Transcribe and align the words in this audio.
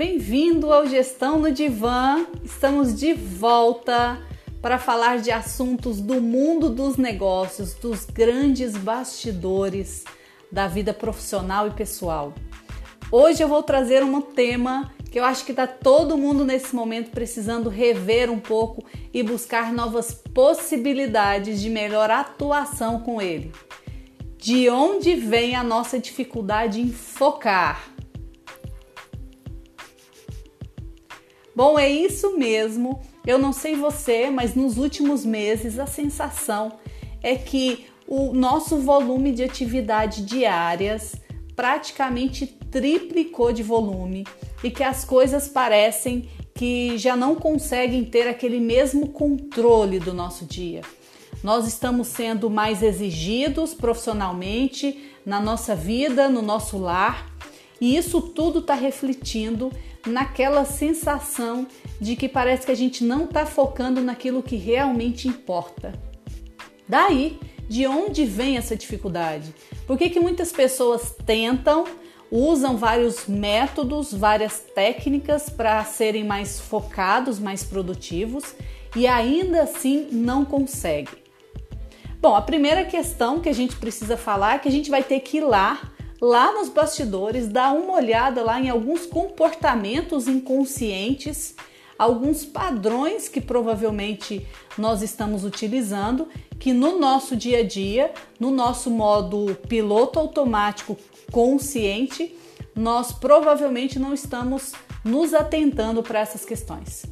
Bem-vindo 0.00 0.72
ao 0.72 0.86
Gestão 0.86 1.38
no 1.38 1.52
Divã. 1.52 2.24
Estamos 2.42 2.98
de 2.98 3.12
volta 3.12 4.18
para 4.62 4.78
falar 4.78 5.18
de 5.18 5.30
assuntos 5.30 6.00
do 6.00 6.22
mundo 6.22 6.70
dos 6.70 6.96
negócios, 6.96 7.74
dos 7.74 8.06
grandes 8.06 8.74
bastidores 8.78 10.04
da 10.50 10.66
vida 10.66 10.94
profissional 10.94 11.68
e 11.68 11.72
pessoal. 11.72 12.32
Hoje 13.12 13.42
eu 13.42 13.48
vou 13.48 13.62
trazer 13.62 14.02
um 14.02 14.22
tema 14.22 14.90
que 15.10 15.20
eu 15.20 15.24
acho 15.24 15.44
que 15.44 15.52
está 15.52 15.66
todo 15.66 16.16
mundo 16.16 16.46
nesse 16.46 16.74
momento 16.74 17.10
precisando 17.10 17.68
rever 17.68 18.30
um 18.30 18.40
pouco 18.40 18.82
e 19.12 19.22
buscar 19.22 19.70
novas 19.70 20.14
possibilidades 20.32 21.60
de 21.60 21.68
melhor 21.68 22.10
atuação 22.10 23.00
com 23.00 23.20
ele. 23.20 23.52
De 24.38 24.70
onde 24.70 25.14
vem 25.14 25.54
a 25.54 25.62
nossa 25.62 25.98
dificuldade 25.98 26.80
em 26.80 26.90
focar? 26.90 27.89
Bom, 31.60 31.78
é 31.78 31.90
isso 31.90 32.38
mesmo. 32.38 33.02
Eu 33.26 33.38
não 33.38 33.52
sei 33.52 33.76
você, 33.76 34.30
mas 34.30 34.54
nos 34.54 34.78
últimos 34.78 35.26
meses 35.26 35.78
a 35.78 35.84
sensação 35.84 36.72
é 37.22 37.34
que 37.34 37.84
o 38.08 38.32
nosso 38.32 38.78
volume 38.78 39.30
de 39.30 39.42
atividade 39.42 40.24
diárias 40.24 41.16
praticamente 41.54 42.46
triplicou 42.46 43.52
de 43.52 43.62
volume 43.62 44.26
e 44.64 44.70
que 44.70 44.82
as 44.82 45.04
coisas 45.04 45.48
parecem 45.48 46.30
que 46.54 46.96
já 46.96 47.14
não 47.14 47.34
conseguem 47.34 48.06
ter 48.06 48.26
aquele 48.26 48.58
mesmo 48.58 49.08
controle 49.08 49.98
do 49.98 50.14
nosso 50.14 50.46
dia. 50.46 50.80
Nós 51.44 51.68
estamos 51.68 52.06
sendo 52.06 52.48
mais 52.48 52.82
exigidos 52.82 53.74
profissionalmente 53.74 55.12
na 55.26 55.38
nossa 55.38 55.76
vida, 55.76 56.26
no 56.26 56.40
nosso 56.40 56.78
lar, 56.78 57.29
e 57.80 57.96
isso 57.96 58.20
tudo 58.20 58.58
está 58.58 58.74
refletindo 58.74 59.72
naquela 60.06 60.64
sensação 60.64 61.66
de 62.00 62.16
que 62.16 62.28
parece 62.28 62.66
que 62.66 62.72
a 62.72 62.76
gente 62.76 63.04
não 63.04 63.24
está 63.24 63.46
focando 63.46 64.00
naquilo 64.00 64.42
que 64.42 64.56
realmente 64.56 65.28
importa. 65.28 65.92
Daí, 66.88 67.38
de 67.68 67.86
onde 67.86 68.24
vem 68.24 68.56
essa 68.56 68.76
dificuldade? 68.76 69.54
Por 69.86 69.96
que, 69.96 70.10
que 70.10 70.18
muitas 70.18 70.52
pessoas 70.52 71.14
tentam, 71.24 71.84
usam 72.30 72.76
vários 72.76 73.26
métodos, 73.26 74.12
várias 74.12 74.60
técnicas 74.74 75.48
para 75.48 75.84
serem 75.84 76.24
mais 76.24 76.58
focados, 76.58 77.38
mais 77.38 77.62
produtivos 77.62 78.54
e 78.96 79.06
ainda 79.06 79.62
assim 79.62 80.08
não 80.10 80.44
conseguem? 80.44 81.20
Bom, 82.20 82.34
a 82.34 82.42
primeira 82.42 82.84
questão 82.84 83.40
que 83.40 83.48
a 83.48 83.54
gente 83.54 83.76
precisa 83.76 84.16
falar 84.16 84.56
é 84.56 84.58
que 84.58 84.68
a 84.68 84.72
gente 84.72 84.90
vai 84.90 85.02
ter 85.02 85.20
que 85.20 85.38
ir 85.38 85.44
lá, 85.44 85.90
lá 86.20 86.52
nos 86.52 86.68
bastidores, 86.68 87.48
dar 87.48 87.72
uma 87.72 87.94
olhada 87.94 88.42
lá 88.42 88.60
em 88.60 88.68
alguns 88.68 89.06
comportamentos 89.06 90.28
inconscientes, 90.28 91.54
alguns 91.98 92.44
padrões 92.44 93.28
que 93.28 93.40
provavelmente 93.40 94.46
nós 94.76 95.02
estamos 95.02 95.44
utilizando, 95.44 96.28
que 96.58 96.72
no 96.72 96.98
nosso 96.98 97.34
dia 97.36 97.60
a 97.60 97.62
dia, 97.62 98.12
no 98.38 98.50
nosso 98.50 98.90
modo 98.90 99.56
piloto 99.68 100.18
automático 100.18 100.96
consciente, 101.32 102.34
nós 102.74 103.12
provavelmente 103.12 103.98
não 103.98 104.12
estamos 104.12 104.72
nos 105.04 105.32
atentando 105.32 106.02
para 106.02 106.20
essas 106.20 106.44
questões. 106.44 107.04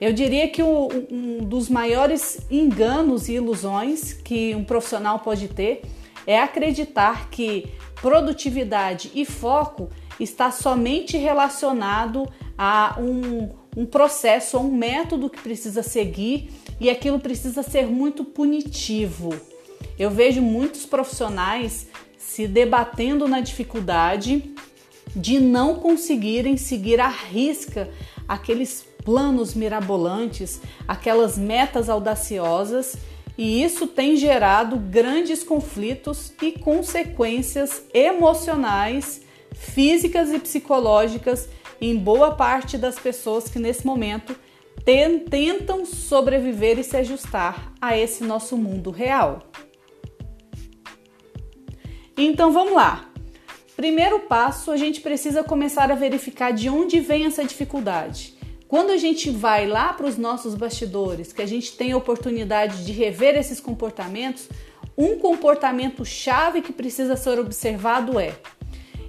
Eu 0.00 0.12
diria 0.12 0.48
que 0.48 0.62
um 0.64 1.44
dos 1.44 1.68
maiores 1.68 2.40
enganos 2.50 3.28
e 3.28 3.34
ilusões 3.34 4.12
que 4.12 4.52
um 4.52 4.64
profissional 4.64 5.20
pode 5.20 5.46
ter 5.46 5.82
é 6.26 6.40
acreditar 6.40 7.30
que 7.30 7.72
produtividade 8.02 9.12
e 9.14 9.24
foco 9.24 9.88
está 10.18 10.50
somente 10.50 11.16
relacionado 11.16 12.28
a 12.58 12.96
um, 12.98 13.48
um 13.76 13.86
processo, 13.86 14.56
a 14.56 14.60
um 14.60 14.70
método 14.70 15.30
que 15.30 15.40
precisa 15.40 15.82
seguir 15.84 16.50
e 16.80 16.90
aquilo 16.90 17.20
precisa 17.20 17.62
ser 17.62 17.86
muito 17.86 18.24
punitivo. 18.24 19.32
Eu 19.96 20.10
vejo 20.10 20.42
muitos 20.42 20.84
profissionais 20.84 21.86
se 22.18 22.48
debatendo 22.48 23.28
na 23.28 23.40
dificuldade 23.40 24.52
de 25.14 25.38
não 25.38 25.76
conseguirem 25.76 26.56
seguir 26.56 27.00
à 27.00 27.08
risca 27.08 27.88
aqueles 28.26 28.84
planos 29.04 29.54
mirabolantes, 29.54 30.60
aquelas 30.88 31.36
metas 31.38 31.88
audaciosas, 31.88 32.96
e 33.36 33.62
isso 33.62 33.86
tem 33.86 34.16
gerado 34.16 34.76
grandes 34.76 35.42
conflitos 35.42 36.32
e 36.42 36.52
consequências 36.52 37.82
emocionais, 37.94 39.22
físicas 39.54 40.32
e 40.32 40.38
psicológicas 40.38 41.48
em 41.80 41.96
boa 41.96 42.34
parte 42.34 42.76
das 42.78 42.98
pessoas 42.98 43.48
que 43.48 43.58
nesse 43.58 43.86
momento 43.86 44.36
tentam 44.84 45.84
sobreviver 45.84 46.78
e 46.78 46.84
se 46.84 46.96
ajustar 46.96 47.72
a 47.80 47.96
esse 47.96 48.24
nosso 48.24 48.56
mundo 48.56 48.90
real. 48.90 49.50
Então 52.16 52.52
vamos 52.52 52.74
lá. 52.74 53.08
Primeiro 53.74 54.20
passo, 54.20 54.70
a 54.70 54.76
gente 54.76 55.00
precisa 55.00 55.42
começar 55.42 55.90
a 55.90 55.94
verificar 55.94 56.52
de 56.52 56.68
onde 56.68 57.00
vem 57.00 57.24
essa 57.24 57.44
dificuldade. 57.44 58.34
Quando 58.72 58.88
a 58.88 58.96
gente 58.96 59.28
vai 59.28 59.66
lá 59.66 59.92
para 59.92 60.06
os 60.06 60.16
nossos 60.16 60.54
bastidores, 60.54 61.30
que 61.30 61.42
a 61.42 61.46
gente 61.46 61.76
tem 61.76 61.92
a 61.92 61.96
oportunidade 61.98 62.86
de 62.86 62.92
rever 62.92 63.36
esses 63.36 63.60
comportamentos, 63.60 64.48
um 64.96 65.18
comportamento 65.18 66.06
chave 66.06 66.62
que 66.62 66.72
precisa 66.72 67.14
ser 67.14 67.38
observado 67.38 68.18
é: 68.18 68.34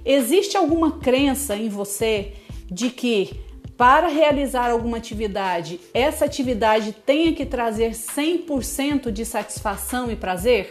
existe 0.04 0.54
alguma 0.54 0.98
crença 0.98 1.56
em 1.56 1.70
você 1.70 2.34
de 2.70 2.90
que 2.90 3.40
para 3.74 4.06
realizar 4.08 4.70
alguma 4.70 4.98
atividade, 4.98 5.80
essa 5.94 6.26
atividade 6.26 6.92
tenha 6.92 7.32
que 7.32 7.46
trazer 7.46 7.92
100% 7.92 9.10
de 9.10 9.24
satisfação 9.24 10.12
e 10.12 10.14
prazer? 10.14 10.68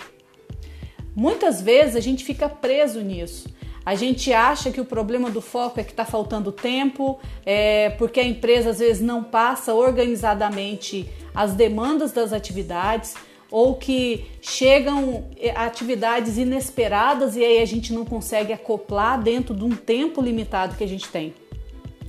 Muitas 1.15 1.59
vezes 1.63 1.95
a 1.95 1.99
gente 1.99 2.23
fica 2.23 2.47
preso 2.47 3.01
nisso. 3.01 3.49
A 3.85 3.95
gente 3.95 4.31
acha 4.31 4.71
que 4.71 4.79
o 4.79 4.85
problema 4.85 5.29
do 5.29 5.41
foco 5.41 5.79
é 5.79 5.83
que 5.83 5.91
está 5.91 6.05
faltando 6.05 6.51
tempo, 6.51 7.19
é, 7.45 7.89
porque 7.91 8.19
a 8.19 8.23
empresa 8.23 8.69
às 8.69 8.79
vezes 8.79 9.01
não 9.01 9.23
passa 9.23 9.73
organizadamente 9.73 11.09
as 11.35 11.53
demandas 11.53 12.11
das 12.11 12.31
atividades 12.31 13.15
ou 13.51 13.75
que 13.75 14.25
chegam 14.41 15.25
é, 15.37 15.51
atividades 15.51 16.37
inesperadas 16.37 17.35
e 17.35 17.43
aí 17.43 17.61
a 17.61 17.65
gente 17.65 17.93
não 17.93 18.05
consegue 18.05 18.53
acoplar 18.53 19.21
dentro 19.21 19.53
de 19.53 19.63
um 19.63 19.71
tempo 19.75 20.21
limitado 20.21 20.75
que 20.75 20.83
a 20.83 20.87
gente 20.87 21.07
tem. 21.09 21.33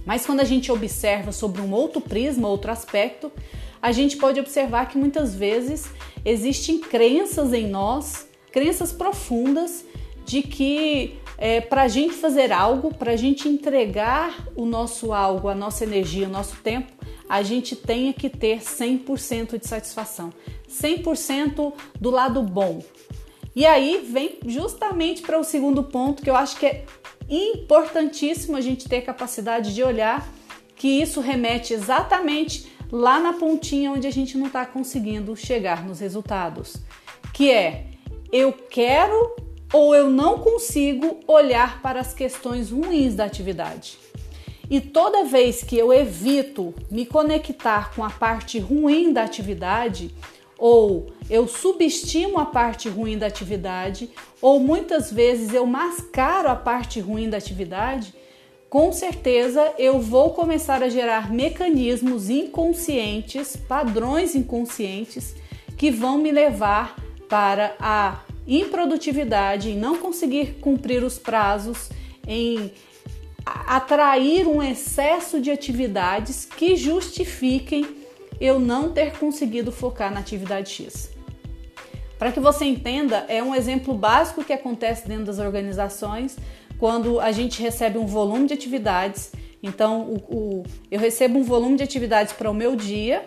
Mas 0.07 0.25
quando 0.25 0.41
a 0.41 0.45
gente 0.45 0.71
observa 0.71 1.33
sobre 1.33 1.61
um 1.61 1.73
outro 1.73 2.01
prisma, 2.01 2.49
outro 2.49 2.71
aspecto, 2.71 3.33
a 3.83 3.91
gente 3.91 4.17
pode 4.17 4.39
observar 4.39 4.89
que 4.89 4.97
muitas 4.97 5.35
vezes 5.35 5.91
existem 6.25 6.79
crenças 6.79 7.53
em 7.53 7.67
nós, 7.67 8.29
crenças 8.51 8.93
profundas 8.93 9.85
de 10.25 10.41
que 10.41 11.19
é, 11.37 11.61
para 11.61 11.83
a 11.83 11.89
gente 11.89 12.15
fazer 12.15 12.53
algo, 12.53 12.95
para 12.95 13.13
a 13.13 13.17
gente 13.17 13.49
entregar 13.49 14.47
o 14.55 14.65
nosso 14.65 15.13
algo, 15.13 15.49
a 15.49 15.55
nossa 15.55 15.85
energia, 15.85 16.27
o 16.27 16.31
nosso 16.31 16.57
tempo, 16.57 16.93
a 17.29 17.43
gente 17.43 17.75
tenha 17.75 18.13
que 18.13 18.29
ter 18.29 18.61
100% 18.61 19.59
de 19.59 19.67
satisfação, 19.67 20.33
100% 20.69 21.73
do 22.01 22.11
lado 22.11 22.43
bom. 22.43 22.83
E 23.57 23.65
aí 23.65 24.05
vem 24.11 24.39
justamente 24.47 25.23
para 25.23 25.39
o 25.39 25.45
segundo 25.45 25.85
ponto 25.85 26.23
que 26.23 26.31
eu 26.31 26.37
acho 26.37 26.57
que 26.57 26.67
é 26.67 26.85
importantíssimo 27.29 28.57
a 28.57 28.61
gente 28.61 28.89
ter 28.89 29.03
capacidade 29.03 29.75
de 29.75 29.83
olhar 29.83 30.29
que 30.77 30.89
isso 30.89 31.21
remete 31.21 31.73
exatamente 31.73 32.73
lá 32.91 33.19
na 33.19 33.33
pontinha 33.33 33.93
onde 33.93 34.07
a 34.07 34.11
gente 34.11 34.37
não 34.37 34.47
está 34.47 34.67
conseguindo 34.67 35.35
chegar 35.37 35.85
nos 35.85 36.01
resultados, 36.01 36.77
que 37.33 37.51
é 37.51 37.87
eu 38.33 38.53
quero 38.53 39.37
ou 39.75 39.93
eu 39.93 40.09
não 40.09 40.39
consigo 40.39 41.19
olhar 41.27 41.83
para 41.83 41.99
as 41.99 42.15
questões 42.15 42.71
ruins 42.71 43.17
da 43.17 43.25
atividade. 43.25 43.99
E 44.71 44.81
toda 44.81 45.25
vez 45.25 45.65
que 45.65 45.77
eu 45.77 45.93
evito 45.93 46.73
me 46.89 47.05
conectar 47.05 47.93
com 47.93 48.05
a 48.05 48.09
parte 48.09 48.61
ruim 48.61 49.13
da 49.13 49.25
atividade, 49.25 50.15
ou 50.57 51.13
eu 51.29 51.49
subestimo 51.49 52.39
a 52.39 52.47
parte 52.47 52.89
ruim 52.89 53.19
da 53.19 53.27
atividade, 53.27 54.09
ou 54.41 54.61
muitas 54.61 55.11
vezes 55.11 55.53
eu 55.53 55.67
mascaro 55.67 56.49
a 56.49 56.55
parte 56.55 57.01
ruim 57.01 57.29
da 57.29 57.37
atividade, 57.37 58.15
com 58.71 58.93
certeza 58.93 59.75
eu 59.77 59.99
vou 59.99 60.31
começar 60.31 60.85
a 60.85 60.89
gerar 60.89 61.33
mecanismos 61.33 62.31
inconscientes, 62.31 63.57
padrões 63.57 64.37
inconscientes 64.37 65.35
que 65.77 65.91
vão 65.91 66.17
me 66.17 66.31
levar 66.31 66.95
para 67.29 67.75
a 67.81 68.21
improdutividade, 68.47 69.71
em 69.71 69.77
não 69.77 69.99
conseguir 69.99 70.57
cumprir 70.61 71.03
os 71.03 71.19
prazos, 71.19 71.91
em 72.27 72.73
atrair 73.45 74.47
um 74.47 74.63
excesso 74.63 75.41
de 75.41 75.51
atividades 75.51 76.45
que 76.45 76.77
justifiquem 76.77 77.87
eu 78.41 78.59
não 78.59 78.91
ter 78.91 79.13
conseguido 79.19 79.71
focar 79.71 80.13
na 80.13 80.21
atividade 80.21 80.71
X. 80.71 81.11
Para 82.19 82.33
que 82.33 82.41
você 82.41 82.65
entenda, 82.65 83.25
é 83.29 83.43
um 83.43 83.55
exemplo 83.55 83.93
básico 83.95 84.45
que 84.45 84.53
acontece 84.53 85.07
dentro 85.07 85.27
das 85.27 85.39
organizações 85.39 86.37
quando 86.79 87.21
a 87.21 87.33
gente 87.33 87.61
recebe 87.63 87.99
um 87.99 88.07
volume 88.07 88.47
de 88.47 88.55
atividades 88.55 89.33
Então, 89.63 90.03
o, 90.03 90.17
o, 90.35 90.63
eu 90.91 91.01
recebo 91.01 91.39
um 91.39 91.43
volume 91.43 91.77
de 91.77 91.83
atividades 91.83 92.33
para 92.33 92.51
o 92.51 92.55
meu 92.55 92.77
dia 92.77 93.25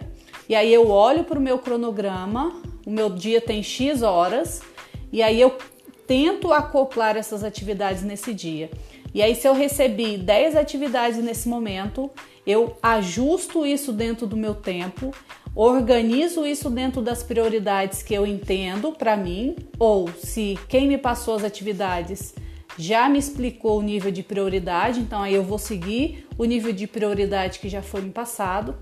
e 0.47 0.55
aí 0.55 0.73
eu 0.73 0.89
olho 0.89 1.23
para 1.23 1.37
o 1.37 1.41
meu 1.41 1.57
cronograma, 1.57 2.61
o 2.85 2.91
meu 2.91 3.09
dia 3.09 3.41
tem 3.41 3.63
X 3.63 4.01
horas 4.01 4.61
e 5.11 5.21
aí 5.21 5.39
eu 5.39 5.57
tento 6.05 6.53
acoplar 6.53 7.17
essas 7.17 7.43
atividades 7.43 8.03
nesse 8.03 8.33
dia. 8.33 8.71
E 9.13 9.21
aí, 9.21 9.35
se 9.35 9.47
eu 9.47 9.53
recebi 9.53 10.17
10 10.17 10.55
atividades 10.55 11.17
nesse 11.17 11.49
momento, 11.49 12.09
eu 12.45 12.77
ajusto 12.81 13.65
isso 13.65 13.91
dentro 13.91 14.27
do 14.27 14.37
meu 14.37 14.53
tempo, 14.53 15.11
organizo 15.55 16.45
isso 16.45 16.69
dentro 16.69 17.01
das 17.01 17.23
prioridades 17.23 18.03
que 18.03 18.13
eu 18.13 18.25
entendo 18.25 18.91
para 18.91 19.17
mim, 19.17 19.55
ou 19.79 20.07
se 20.09 20.57
quem 20.69 20.87
me 20.87 20.97
passou 20.97 21.35
as 21.35 21.43
atividades 21.43 22.35
já 22.77 23.09
me 23.09 23.17
explicou 23.17 23.79
o 23.79 23.81
nível 23.81 24.11
de 24.11 24.21
prioridade, 24.21 24.99
então 24.99 25.23
aí 25.23 25.33
eu 25.33 25.43
vou 25.43 25.57
seguir 25.57 26.27
o 26.37 26.45
nível 26.45 26.71
de 26.71 26.85
prioridade 26.85 27.57
que 27.57 27.67
já 27.67 27.81
foi 27.81 28.01
me 28.01 28.11
passado. 28.11 28.75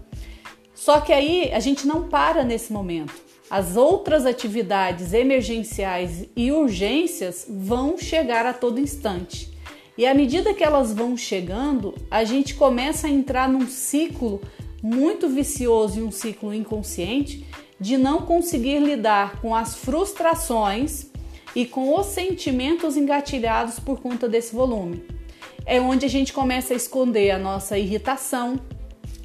Só 0.73 0.99
que 0.99 1.13
aí 1.13 1.49
a 1.53 1.61
gente 1.61 1.87
não 1.87 2.09
para 2.09 2.43
nesse 2.43 2.73
momento. 2.73 3.13
As 3.49 3.77
outras 3.77 4.25
atividades 4.25 5.13
emergenciais 5.13 6.25
e 6.35 6.51
urgências 6.51 7.45
vão 7.47 7.97
chegar 7.97 8.45
a 8.45 8.53
todo 8.53 8.79
instante. 8.79 9.53
E 9.97 10.05
à 10.05 10.13
medida 10.13 10.53
que 10.53 10.63
elas 10.63 10.91
vão 10.91 11.15
chegando, 11.15 11.93
a 12.09 12.23
gente 12.23 12.55
começa 12.55 13.07
a 13.07 13.09
entrar 13.09 13.47
num 13.47 13.67
ciclo 13.67 14.41
muito 14.81 15.29
vicioso 15.29 15.99
e 15.99 16.03
um 16.03 16.11
ciclo 16.11 16.53
inconsciente 16.53 17.45
de 17.79 17.97
não 17.97 18.21
conseguir 18.21 18.79
lidar 18.79 19.39
com 19.41 19.55
as 19.55 19.75
frustrações 19.75 21.07
e 21.55 21.65
com 21.65 21.97
os 21.97 22.07
sentimentos 22.07 22.97
engatilhados 22.97 23.79
por 23.79 24.01
conta 24.01 24.27
desse 24.27 24.53
volume. 24.53 25.05
É 25.65 25.79
onde 25.79 26.05
a 26.05 26.09
gente 26.09 26.33
começa 26.33 26.73
a 26.73 26.77
esconder 26.77 27.31
a 27.31 27.39
nossa 27.39 27.77
irritação, 27.77 28.59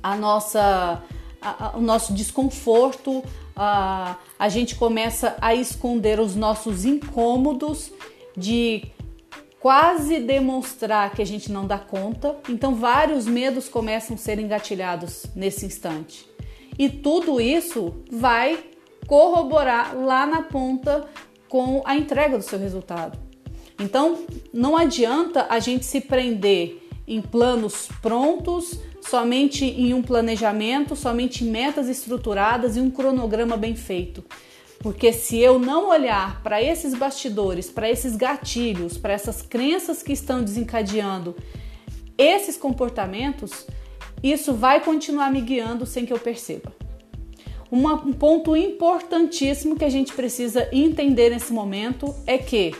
a 0.02 0.16
nossa, 0.16 1.02
a, 1.42 1.66
a, 1.66 1.76
o 1.76 1.80
nosso 1.80 2.14
desconforto, 2.14 3.22
a, 3.62 4.16
a 4.38 4.48
gente 4.48 4.74
começa 4.74 5.36
a 5.38 5.54
esconder 5.54 6.18
os 6.18 6.34
nossos 6.34 6.86
incômodos 6.86 7.92
de 8.34 8.84
quase 9.60 10.18
demonstrar 10.18 11.12
que 11.12 11.20
a 11.20 11.26
gente 11.26 11.52
não 11.52 11.66
dá 11.66 11.78
conta. 11.78 12.38
Então, 12.48 12.74
vários 12.74 13.26
medos 13.26 13.68
começam 13.68 14.14
a 14.14 14.18
ser 14.18 14.38
engatilhados 14.38 15.26
nesse 15.36 15.66
instante. 15.66 16.26
E 16.78 16.88
tudo 16.88 17.38
isso 17.38 17.92
vai 18.10 18.64
corroborar 19.06 19.94
lá 19.94 20.24
na 20.24 20.40
ponta 20.40 21.06
com 21.46 21.82
a 21.84 21.94
entrega 21.94 22.38
do 22.38 22.42
seu 22.42 22.58
resultado. 22.58 23.18
Então, 23.78 24.24
não 24.54 24.74
adianta 24.74 25.46
a 25.50 25.58
gente 25.58 25.84
se 25.84 26.00
prender 26.00 26.88
em 27.06 27.20
planos 27.20 27.90
prontos, 28.00 28.80
somente 29.02 29.64
em 29.64 29.94
um 29.94 30.02
planejamento, 30.02 30.94
somente 30.94 31.44
metas 31.44 31.88
estruturadas 31.88 32.76
e 32.76 32.80
um 32.80 32.90
cronograma 32.90 33.56
bem 33.56 33.74
feito. 33.74 34.24
Porque 34.78 35.12
se 35.12 35.38
eu 35.38 35.58
não 35.58 35.90
olhar 35.90 36.42
para 36.42 36.62
esses 36.62 36.94
bastidores, 36.94 37.68
para 37.68 37.90
esses 37.90 38.16
gatilhos, 38.16 38.96
para 38.96 39.12
essas 39.12 39.42
crenças 39.42 40.02
que 40.02 40.12
estão 40.12 40.42
desencadeando 40.42 41.36
esses 42.16 42.56
comportamentos, 42.56 43.66
isso 44.22 44.54
vai 44.54 44.80
continuar 44.80 45.30
me 45.30 45.40
guiando 45.40 45.84
sem 45.84 46.06
que 46.06 46.12
eu 46.12 46.18
perceba 46.18 46.72
um 47.70 48.12
ponto 48.12 48.56
importantíssimo 48.56 49.76
que 49.76 49.84
a 49.84 49.88
gente 49.88 50.12
precisa 50.12 50.68
entender 50.72 51.30
nesse 51.30 51.52
momento 51.52 52.14
é 52.26 52.36
que 52.36 52.74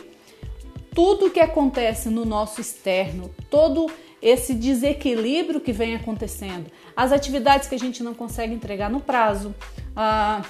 tudo 0.93 1.31
que 1.31 1.39
acontece 1.39 2.09
no 2.09 2.25
nosso 2.25 2.59
externo, 2.59 3.33
todo 3.49 3.89
esse 4.21 4.53
desequilíbrio 4.53 5.59
que 5.59 5.71
vem 5.71 5.95
acontecendo, 5.95 6.71
as 6.95 7.11
atividades 7.11 7.67
que 7.67 7.75
a 7.75 7.79
gente 7.79 8.03
não 8.03 8.13
consegue 8.13 8.53
entregar 8.53 8.89
no 8.89 8.99
prazo, 8.99 9.55
ah, 9.95 10.43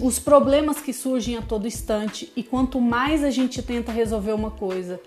os 0.00 0.18
problemas 0.18 0.80
que 0.80 0.92
surgem 0.92 1.36
a 1.36 1.42
todo 1.42 1.66
instante 1.66 2.32
e 2.34 2.42
quanto 2.42 2.80
mais 2.80 3.22
a 3.22 3.30
gente 3.30 3.62
tenta 3.62 3.92
resolver 3.92 4.32
uma 4.32 4.50
coisa, 4.50 5.00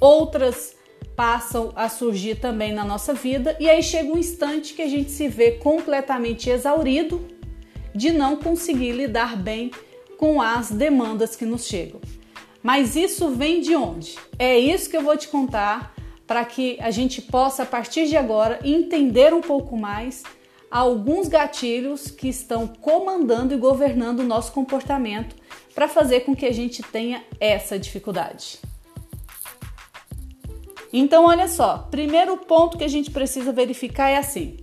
outras 0.00 0.76
passam 1.16 1.72
a 1.76 1.88
surgir 1.88 2.36
também 2.36 2.72
na 2.72 2.84
nossa 2.84 3.14
vida 3.14 3.56
e 3.60 3.68
aí 3.68 3.82
chega 3.82 4.12
um 4.12 4.18
instante 4.18 4.74
que 4.74 4.82
a 4.82 4.88
gente 4.88 5.10
se 5.10 5.28
vê 5.28 5.52
completamente 5.52 6.50
exaurido 6.50 7.24
de 7.94 8.10
não 8.10 8.36
conseguir 8.36 8.92
lidar 8.92 9.36
bem 9.36 9.70
com 10.16 10.40
as 10.40 10.70
demandas 10.70 11.36
que 11.36 11.44
nos 11.44 11.66
chegam. 11.66 12.00
Mas 12.62 12.96
isso 12.96 13.30
vem 13.30 13.60
de 13.60 13.74
onde? 13.74 14.16
É 14.38 14.58
isso 14.58 14.88
que 14.88 14.96
eu 14.96 15.02
vou 15.02 15.16
te 15.16 15.28
contar 15.28 15.91
para 16.26 16.44
que 16.44 16.78
a 16.80 16.90
gente 16.90 17.20
possa, 17.20 17.62
a 17.62 17.66
partir 17.66 18.06
de 18.06 18.16
agora, 18.16 18.58
entender 18.64 19.34
um 19.34 19.40
pouco 19.40 19.76
mais 19.76 20.22
alguns 20.70 21.28
gatilhos 21.28 22.10
que 22.10 22.28
estão 22.28 22.66
comandando 22.66 23.52
e 23.52 23.58
governando 23.58 24.20
o 24.20 24.26
nosso 24.26 24.52
comportamento 24.52 25.36
para 25.74 25.88
fazer 25.88 26.20
com 26.20 26.34
que 26.34 26.46
a 26.46 26.52
gente 26.52 26.82
tenha 26.82 27.22
essa 27.38 27.78
dificuldade. 27.78 28.58
Então, 30.92 31.26
olha 31.26 31.48
só, 31.48 31.88
primeiro 31.90 32.36
ponto 32.36 32.76
que 32.76 32.84
a 32.84 32.88
gente 32.88 33.10
precisa 33.10 33.52
verificar 33.52 34.08
é 34.08 34.18
assim: 34.18 34.58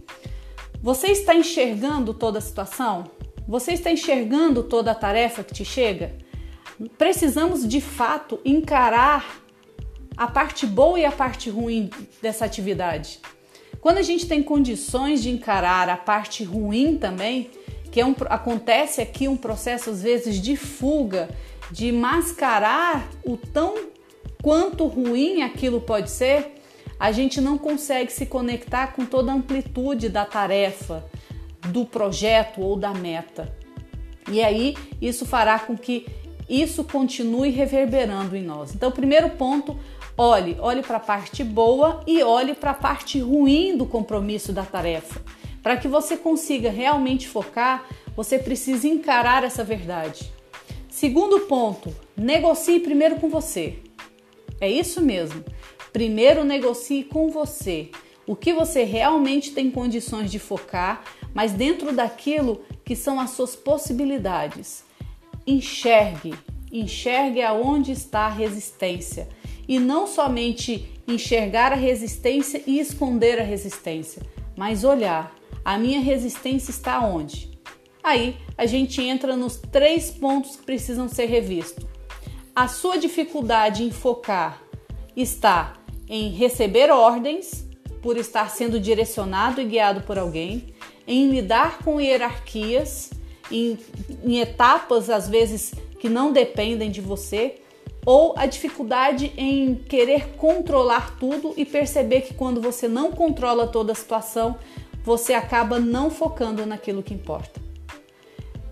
você 0.81 1.07
está 1.07 1.33
enxergando 1.33 2.13
toda 2.13 2.37
a 2.37 2.41
situação? 2.41 3.05
Você 3.47 3.73
está 3.73 3.91
enxergando 3.91 4.63
toda 4.63 4.91
a 4.91 4.95
tarefa 4.95 5.43
que 5.43 5.53
te 5.53 5.65
chega? 5.65 6.15
Precisamos 6.97 7.67
de 7.67 7.81
fato 7.81 8.39
encarar 8.45 9.38
a 10.19 10.27
parte 10.27 10.67
boa 10.67 10.99
e 10.99 11.05
a 11.05 11.13
parte 11.13 11.49
ruim 11.49 11.89
dessa 12.21 12.43
atividade. 12.43 13.21
Quando 13.79 13.99
a 13.99 14.01
gente 14.01 14.27
tem 14.27 14.43
condições 14.43 15.23
de 15.23 15.29
encarar 15.29 15.87
a 15.87 15.95
parte 15.95 16.43
ruim 16.43 16.97
também, 16.97 17.49
que 17.89 18.01
é 18.01 18.05
um, 18.05 18.13
acontece 18.25 18.99
aqui 18.99 19.29
um 19.29 19.37
processo 19.37 19.89
às 19.89 20.03
vezes 20.03 20.41
de 20.41 20.57
fuga, 20.57 21.29
de 21.71 21.89
mascarar 21.93 23.09
o 23.25 23.37
tão 23.37 23.87
quanto 24.43 24.87
ruim 24.87 25.41
aquilo 25.41 25.79
pode 25.79 26.11
ser, 26.11 26.55
a 26.99 27.13
gente 27.13 27.39
não 27.39 27.57
consegue 27.57 28.11
se 28.11 28.25
conectar 28.25 28.87
com 28.87 29.05
toda 29.05 29.31
a 29.31 29.35
amplitude 29.35 30.09
da 30.09 30.25
tarefa, 30.25 31.05
do 31.69 31.85
projeto 31.85 32.59
ou 32.59 32.75
da 32.75 32.93
meta. 32.93 33.55
E 34.29 34.43
aí 34.43 34.75
isso 35.01 35.25
fará 35.25 35.59
com 35.59 35.77
que 35.77 36.05
isso 36.49 36.83
continue 36.83 37.51
reverberando 37.51 38.35
em 38.35 38.43
nós. 38.43 38.75
Então, 38.75 38.91
primeiro 38.91 39.29
ponto, 39.29 39.79
olhe, 40.21 40.57
olhe 40.59 40.81
para 40.81 40.97
a 40.97 40.99
parte 40.99 41.45
boa 41.45 42.03
e 42.05 42.21
olhe 42.21 42.53
para 42.53 42.71
a 42.71 42.73
parte 42.73 43.21
ruim 43.21 43.77
do 43.77 43.85
compromisso 43.85 44.51
da 44.51 44.63
tarefa. 44.63 45.21
Para 45.63 45.77
que 45.77 45.87
você 45.87 46.17
consiga 46.17 46.69
realmente 46.69 47.25
focar, 47.25 47.87
você 48.17 48.37
precisa 48.37 48.85
encarar 48.85 49.45
essa 49.45 49.63
verdade. 49.63 50.29
Segundo 50.89 51.39
ponto, 51.41 51.95
negocie 52.17 52.81
primeiro 52.81 53.15
com 53.15 53.29
você. 53.29 53.79
É 54.59 54.69
isso 54.69 55.01
mesmo. 55.01 55.41
Primeiro 55.93 56.43
negocie 56.43 57.05
com 57.05 57.29
você. 57.29 57.89
O 58.27 58.35
que 58.35 58.51
você 58.51 58.83
realmente 58.83 59.51
tem 59.53 59.71
condições 59.71 60.29
de 60.29 60.37
focar 60.37 61.01
mas 61.33 61.53
dentro 61.53 61.93
daquilo 61.93 62.61
que 62.83 62.95
são 62.95 63.19
as 63.19 63.29
suas 63.29 63.55
possibilidades. 63.55 64.83
Enxergue, 65.45 66.33
enxergue 66.71 67.41
aonde 67.41 67.91
está 67.91 68.21
a 68.21 68.29
resistência 68.29 69.29
e 69.69 69.77
não 69.77 70.07
somente 70.07 70.91
enxergar 71.07 71.71
a 71.71 71.75
resistência 71.75 72.63
e 72.65 72.79
esconder 72.79 73.39
a 73.39 73.43
resistência, 73.43 74.23
mas 74.57 74.83
olhar. 74.83 75.35
A 75.63 75.77
minha 75.77 75.99
resistência 75.99 76.71
está 76.71 76.99
onde? 77.05 77.51
Aí 78.03 78.35
a 78.57 78.65
gente 78.65 78.99
entra 78.99 79.37
nos 79.37 79.57
três 79.57 80.09
pontos 80.09 80.55
que 80.55 80.63
precisam 80.63 81.07
ser 81.07 81.25
revistos. 81.25 81.85
A 82.55 82.67
sua 82.67 82.97
dificuldade 82.97 83.83
em 83.83 83.91
focar 83.91 84.59
está 85.15 85.73
em 86.09 86.31
receber 86.31 86.89
ordens, 86.89 87.67
por 88.01 88.17
estar 88.17 88.49
sendo 88.49 88.79
direcionado 88.79 89.61
e 89.61 89.65
guiado 89.65 90.01
por 90.01 90.17
alguém, 90.17 90.73
em 91.05 91.29
lidar 91.29 91.79
com 91.83 92.01
hierarquias, 92.01 93.11
em, 93.51 93.77
em 94.23 94.39
etapas 94.39 95.09
às 95.11 95.29
vezes 95.29 95.73
que 95.99 96.09
não 96.09 96.31
dependem 96.31 96.89
de 96.89 97.01
você, 97.01 97.61
ou 98.09 98.33
a 98.35 98.47
dificuldade 98.47 99.31
em 99.37 99.75
querer 99.75 100.29
controlar 100.35 101.15
tudo 101.19 101.53
e 101.55 101.63
perceber 101.63 102.21
que 102.21 102.33
quando 102.33 102.59
você 102.59 102.87
não 102.87 103.11
controla 103.11 103.67
toda 103.67 103.91
a 103.91 103.95
situação, 103.95 104.57
você 105.03 105.35
acaba 105.35 105.79
não 105.79 106.09
focando 106.09 106.65
naquilo 106.65 107.03
que 107.03 107.13
importa. 107.13 107.61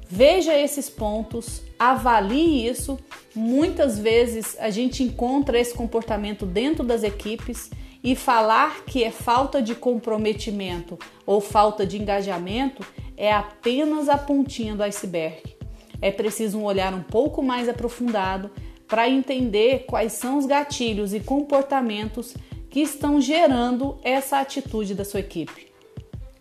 Veja 0.10 0.58
esses 0.58 0.90
pontos, 0.90 1.62
avalie 1.78 2.68
isso. 2.68 2.98
Muitas 3.36 4.00
vezes 4.00 4.58
a 4.60 4.72
gente 4.72 5.04
encontra 5.04 5.60
esse 5.60 5.76
comportamento 5.76 6.44
dentro 6.44 6.84
das 6.84 7.04
equipes 7.04 7.70
e 8.04 8.16
falar 8.16 8.86
que 8.86 9.04
é 9.04 9.12
falta 9.12 9.62
de 9.62 9.76
comprometimento 9.76 10.98
ou 11.28 11.40
falta 11.40 11.86
de 11.86 12.02
engajamento 12.02 12.84
é 13.16 13.32
apenas 13.32 14.10
a 14.10 14.18
pontinha 14.18 14.74
do 14.74 14.82
iceberg. 14.82 15.56
É 16.02 16.10
preciso 16.10 16.58
um 16.58 16.64
olhar 16.64 16.92
um 16.92 17.04
pouco 17.04 17.44
mais 17.44 17.70
aprofundado 17.70 18.50
para 18.88 19.10
entender 19.10 19.86
quais 19.86 20.14
são 20.14 20.38
os 20.38 20.46
gatilhos 20.46 21.14
e 21.14 21.20
comportamentos 21.20 22.34
que 22.70 22.80
estão 22.80 23.20
gerando 23.20 24.00
essa 24.04 24.40
atitude 24.40 24.94
da 24.94 25.04
sua 25.04 25.20
equipe, 25.20 25.72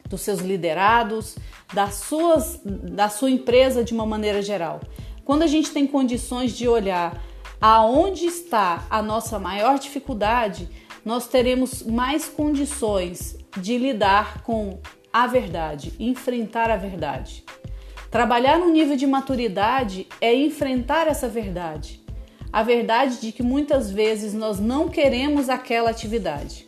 dos 0.08 0.20
seus 0.20 0.40
liderados, 0.40 1.36
das 1.72 1.94
suas, 1.94 2.60
da 2.64 3.08
sua 3.08 3.30
empresa 3.30 3.82
de 3.82 3.92
uma 3.92 4.06
maneira 4.06 4.40
geral. 4.42 4.80
Quando 5.24 5.42
a 5.42 5.46
gente 5.46 5.70
tem 5.70 5.86
condições 5.86 6.56
de 6.56 6.68
olhar 6.68 7.20
aonde 7.60 8.26
está 8.26 8.86
a 8.90 9.02
nossa 9.02 9.38
maior 9.38 9.78
dificuldade, 9.78 10.68
nós 11.04 11.26
teremos 11.26 11.82
mais 11.82 12.28
condições 12.28 13.36
de 13.56 13.78
lidar 13.78 14.42
com 14.42 14.78
a 15.12 15.26
verdade, 15.26 15.94
enfrentar 15.98 16.70
a 16.70 16.76
verdade. 16.76 17.44
Trabalhar 18.10 18.58
no 18.58 18.70
nível 18.70 18.96
de 18.96 19.06
maturidade 19.06 20.06
é 20.20 20.34
enfrentar 20.34 21.08
essa 21.08 21.28
verdade. 21.28 22.05
A 22.52 22.62
verdade 22.62 23.20
de 23.20 23.32
que 23.32 23.42
muitas 23.42 23.90
vezes 23.90 24.32
nós 24.32 24.58
não 24.58 24.88
queremos 24.88 25.48
aquela 25.48 25.90
atividade. 25.90 26.66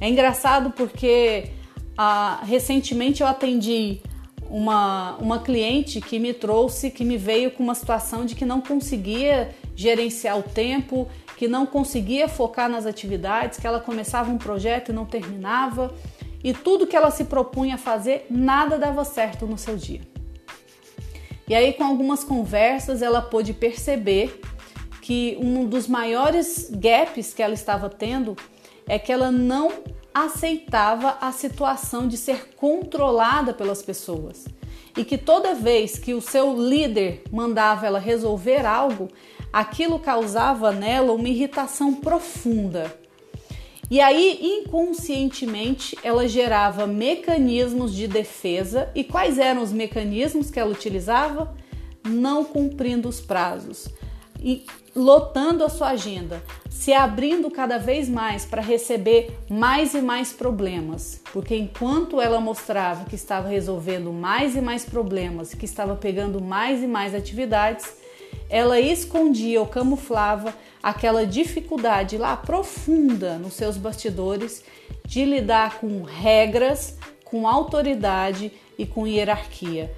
É 0.00 0.08
engraçado 0.08 0.70
porque 0.70 1.50
ah, 1.96 2.40
recentemente 2.44 3.22
eu 3.22 3.26
atendi 3.26 4.00
uma, 4.48 5.16
uma 5.16 5.38
cliente 5.38 6.00
que 6.00 6.18
me 6.18 6.32
trouxe, 6.32 6.90
que 6.90 7.04
me 7.04 7.16
veio 7.16 7.50
com 7.50 7.62
uma 7.62 7.74
situação 7.74 8.24
de 8.24 8.34
que 8.34 8.44
não 8.44 8.60
conseguia 8.60 9.54
gerenciar 9.74 10.38
o 10.38 10.42
tempo, 10.42 11.08
que 11.36 11.48
não 11.48 11.66
conseguia 11.66 12.28
focar 12.28 12.68
nas 12.68 12.86
atividades, 12.86 13.58
que 13.58 13.66
ela 13.66 13.80
começava 13.80 14.30
um 14.30 14.38
projeto 14.38 14.90
e 14.90 14.94
não 14.94 15.04
terminava, 15.04 15.94
e 16.42 16.52
tudo 16.52 16.86
que 16.86 16.94
ela 16.94 17.10
se 17.10 17.24
propunha 17.24 17.76
a 17.76 17.78
fazer, 17.78 18.26
nada 18.30 18.78
dava 18.78 19.04
certo 19.04 19.46
no 19.46 19.56
seu 19.56 19.76
dia. 19.76 20.02
E 21.48 21.54
aí, 21.54 21.72
com 21.72 21.84
algumas 21.84 22.24
conversas, 22.24 23.02
ela 23.02 23.20
pôde 23.20 23.52
perceber 23.52 24.40
que 25.04 25.36
um 25.38 25.66
dos 25.66 25.86
maiores 25.86 26.70
gaps 26.72 27.34
que 27.34 27.42
ela 27.42 27.52
estava 27.52 27.90
tendo 27.90 28.34
é 28.86 28.98
que 28.98 29.12
ela 29.12 29.30
não 29.30 29.70
aceitava 30.14 31.18
a 31.20 31.30
situação 31.30 32.08
de 32.08 32.16
ser 32.16 32.54
controlada 32.56 33.52
pelas 33.52 33.82
pessoas. 33.82 34.46
E 34.96 35.04
que 35.04 35.18
toda 35.18 35.54
vez 35.54 35.98
que 35.98 36.14
o 36.14 36.22
seu 36.22 36.56
líder 36.56 37.22
mandava 37.30 37.86
ela 37.86 37.98
resolver 37.98 38.64
algo, 38.64 39.10
aquilo 39.52 39.98
causava 39.98 40.72
nela 40.72 41.12
uma 41.12 41.28
irritação 41.28 41.92
profunda. 41.92 42.98
E 43.90 44.00
aí, 44.00 44.38
inconscientemente, 44.40 45.98
ela 46.02 46.26
gerava 46.26 46.86
mecanismos 46.86 47.94
de 47.94 48.08
defesa. 48.08 48.90
E 48.94 49.04
quais 49.04 49.38
eram 49.38 49.62
os 49.62 49.70
mecanismos 49.70 50.50
que 50.50 50.58
ela 50.58 50.72
utilizava? 50.72 51.54
Não 52.02 52.42
cumprindo 52.42 53.06
os 53.06 53.20
prazos 53.20 53.90
lotando 54.94 55.64
a 55.64 55.68
sua 55.68 55.88
agenda, 55.88 56.42
se 56.70 56.92
abrindo 56.92 57.50
cada 57.50 57.78
vez 57.78 58.08
mais 58.08 58.44
para 58.44 58.62
receber 58.62 59.36
mais 59.48 59.94
e 59.94 60.00
mais 60.00 60.32
problemas, 60.32 61.20
porque 61.32 61.56
enquanto 61.56 62.20
ela 62.20 62.40
mostrava 62.40 63.04
que 63.04 63.14
estava 63.14 63.48
resolvendo 63.48 64.12
mais 64.12 64.54
e 64.54 64.60
mais 64.60 64.84
problemas, 64.84 65.54
que 65.54 65.64
estava 65.64 65.96
pegando 65.96 66.40
mais 66.40 66.82
e 66.82 66.86
mais 66.86 67.14
atividades, 67.14 67.96
ela 68.48 68.78
escondia 68.78 69.60
ou 69.60 69.66
camuflava 69.66 70.54
aquela 70.82 71.26
dificuldade 71.26 72.18
lá 72.18 72.36
profunda 72.36 73.38
nos 73.38 73.54
seus 73.54 73.76
bastidores 73.76 74.62
de 75.06 75.24
lidar 75.24 75.78
com 75.78 76.02
regras, 76.02 76.98
com 77.24 77.48
autoridade 77.48 78.52
e 78.78 78.84
com 78.84 79.06
hierarquia. 79.06 79.92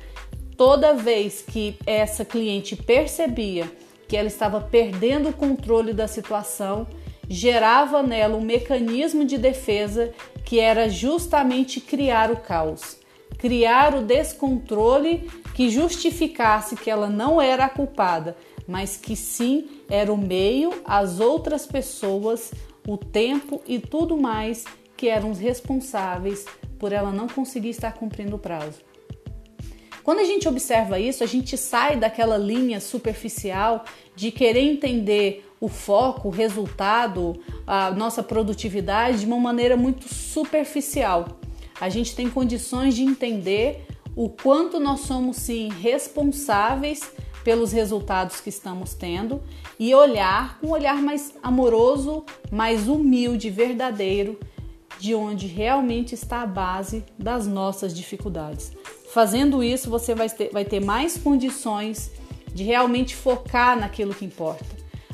Toda 0.57 0.95
vez 0.95 1.43
que 1.43 1.77
essa 1.85 2.25
cliente 2.25 2.77
percebia 2.77 3.71
que 4.09 4.17
ela 4.17 4.29
estava 4.29 4.61
perdendo 4.61 5.31
o 5.31 5.33
controle 5.33 5.93
da 5.93 6.07
situação, 6.07 6.87
gerava 7.29 8.03
nela 8.03 8.37
um 8.37 8.41
mecanismo 8.41 9.25
de 9.25 9.37
defesa 9.37 10.13
que 10.45 10.61
era 10.61 10.89
justamente 10.89 11.81
criar 11.81 12.31
o 12.31 12.37
caos, 12.37 12.99
criar 13.39 13.95
o 13.95 14.03
descontrole 14.03 15.29
que 15.55 15.69
justificasse 15.69 16.77
que 16.77 16.91
ela 16.91 17.09
não 17.09 17.41
era 17.41 17.65
a 17.65 17.69
culpada, 17.69 18.37
mas 18.67 18.97
que 18.97 19.17
sim 19.17 19.83
era 19.89 20.13
o 20.13 20.17
meio, 20.17 20.71
as 20.85 21.21
outras 21.21 21.67
pessoas, 21.67 22.53
o 22.87 22.97
tempo 22.97 23.61
e 23.67 23.79
tudo 23.79 24.17
mais 24.17 24.65
que 24.97 25.09
eram 25.09 25.31
os 25.31 25.39
responsáveis 25.39 26.47
por 26.79 26.93
ela 26.93 27.11
não 27.11 27.27
conseguir 27.27 27.71
estar 27.71 27.93
cumprindo 27.93 28.37
o 28.37 28.39
prazo. 28.39 28.86
Quando 30.07 30.21
a 30.21 30.25
gente 30.25 30.47
observa 30.47 31.01
isso, 31.01 31.25
a 31.25 31.27
gente 31.27 31.59
sai 31.59 31.97
daquela 31.97 32.39
linha 32.39 32.79
superficial 32.79 33.85
de 34.15 34.31
querer 34.31 34.61
entender 34.61 35.51
o 35.59 35.67
foco, 35.67 36.29
o 36.29 36.31
resultado, 36.31 37.43
a 37.67 37.91
nossa 37.91 38.23
produtividade 38.23 39.19
de 39.19 39.27
uma 39.27 39.41
maneira 39.41 39.77
muito 39.77 40.07
superficial. 40.09 41.41
A 41.81 41.89
gente 41.89 42.15
tem 42.15 42.31
condições 42.31 42.95
de 42.95 43.03
entender 43.03 43.85
o 44.15 44.29
quanto 44.29 44.79
nós 44.79 45.01
somos 45.01 45.39
sim 45.39 45.71
responsáveis 45.71 47.01
pelos 47.43 47.73
resultados 47.73 48.41
que 48.41 48.49
estamos 48.49 48.95
tendo 48.95 49.43
e 49.77 49.93
olhar 49.93 50.61
com 50.61 50.69
um 50.69 50.71
olhar 50.71 51.03
mais 51.03 51.35
amoroso, 51.43 52.25
mais 52.49 52.87
humilde, 52.87 53.51
verdadeiro, 53.51 54.39
de 55.01 55.17
onde 55.17 55.49
realmente 55.49 56.15
está 56.15 56.43
a 56.43 56.47
base 56.47 57.05
das 57.19 57.45
nossas 57.49 57.93
dificuldades. 57.93 58.71
Fazendo 59.13 59.63
isso, 59.63 59.89
você 59.89 60.15
vai 60.15 60.29
ter, 60.29 60.51
vai 60.51 60.65
ter 60.65 60.81
mais 60.81 61.17
condições 61.17 62.11
de 62.53 62.65
realmente 62.65 63.15
focar 63.15 63.79
naquilo 63.79 64.15
que 64.15 64.25
importa. 64.25 64.65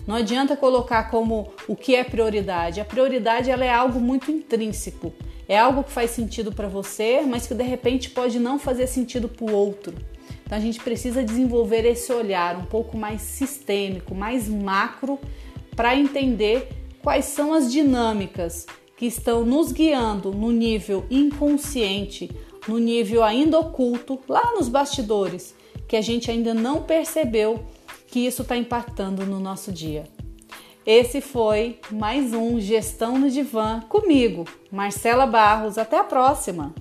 Não 0.07 0.17
adianta 0.17 0.57
colocar 0.57 1.05
como 1.11 1.53
o 1.69 1.77
que 1.77 1.95
é 1.95 2.03
prioridade. 2.03 2.81
A 2.81 2.85
prioridade 2.85 3.51
ela 3.51 3.65
é 3.65 3.73
algo 3.73 4.01
muito 4.01 4.31
intrínseco. 4.31 5.13
É 5.49 5.59
algo 5.59 5.85
que 5.85 5.93
faz 5.93 6.11
sentido 6.11 6.53
para 6.53 6.69
você, 6.69 7.23
mas 7.23 7.47
que 7.47 7.55
de 7.55 7.63
repente 7.63 8.11
pode 8.11 8.39
não 8.39 8.59
fazer 8.59 8.87
sentido 8.87 9.29
para 9.29 9.45
o 9.45 9.55
outro. 9.55 9.95
Então 10.45 10.59
a 10.59 10.61
gente 10.61 10.81
precisa 10.81 11.23
desenvolver 11.23 11.85
esse 11.85 12.13
olhar 12.13 12.57
um 12.57 12.65
pouco 12.65 12.97
mais 12.97 13.23
sistêmico, 13.23 14.15
mais 14.15 14.49
macro, 14.49 15.19
para 15.77 15.97
entender 15.97 16.69
quais 17.03 17.27
são 17.27 17.53
as 17.53 17.71
dinâmicas 17.71 18.67
que 18.97 19.07
estão 19.07 19.45
nos 19.45 19.73
guiando 19.73 20.31
no 20.33 20.51
nível 20.51 21.05
inconsciente 21.11 22.31
no 22.67 22.79
nível 22.79 23.23
ainda 23.23 23.59
oculto, 23.59 24.19
lá 24.29 24.53
nos 24.55 24.69
bastidores, 24.69 25.55
que 25.89 25.97
a 25.97 26.01
gente 26.01 26.31
ainda 26.31 26.55
não 26.55 26.83
percebeu 26.83 27.65
que 28.07 28.21
isso 28.21 28.43
está 28.43 28.57
impactando 28.57 29.25
no 29.27 29.41
nosso 29.41 29.73
dia. 29.73 30.05
Esse 30.85 31.21
foi 31.21 31.79
mais 31.91 32.33
um 32.35 32.61
Gestão 32.61 33.19
no 33.19 33.31
Divã 33.31 33.81
comigo, 33.89 34.45
Marcela 34.71 35.27
Barros. 35.27 35.79
Até 35.79 35.99
a 35.99 36.05
próxima! 36.05 36.75